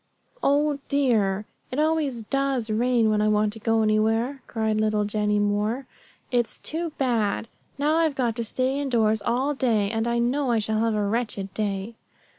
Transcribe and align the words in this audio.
"Oh, 0.41 0.79
dear! 0.87 1.45
it 1.69 1.77
always 1.79 2.23
does 2.23 2.71
rain 2.71 3.11
when 3.11 3.21
I 3.21 3.27
want 3.27 3.53
to 3.53 3.59
go 3.59 3.83
anywhere," 3.83 4.41
cried 4.47 4.81
little 4.81 5.05
Jennie 5.05 5.37
Moore. 5.37 5.85
"It's 6.31 6.57
too 6.57 6.89
bad! 6.97 7.47
Now 7.77 7.97
I've 7.97 8.15
got 8.15 8.35
to 8.37 8.43
stay 8.43 8.79
in 8.79 8.89
doors 8.89 9.21
all 9.21 9.53
day, 9.53 9.91
and 9.91 10.07
I 10.07 10.17
know 10.17 10.49
I 10.49 10.57
shall 10.57 10.79
have 10.79 10.95
a 10.95 11.05
wretched 11.07 11.53
day." 11.53 11.93